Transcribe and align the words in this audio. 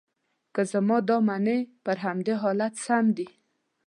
که 0.53 0.61
زما 0.71 0.97
دا 1.09 1.17
منې، 1.27 1.57
پر 1.83 1.97
همدې 2.05 2.33
حالت 2.41 2.73
سم 2.85 3.05
دي. 3.17 3.27